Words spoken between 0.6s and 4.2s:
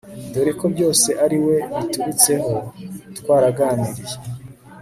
byose ariwe byaturutseho twaraganiriye